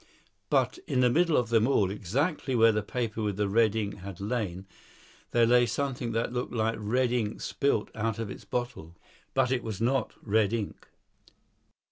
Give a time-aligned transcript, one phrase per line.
[0.49, 3.97] But in the middle of them all, exactly where the paper with the red ink
[3.99, 4.65] had lain,
[5.29, 8.95] there lay something that looked like red ink spilt out of its bottle.
[9.35, 10.87] But it was not red ink.